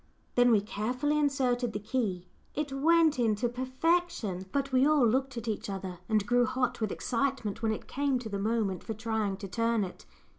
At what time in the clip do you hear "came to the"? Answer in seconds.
7.87-8.39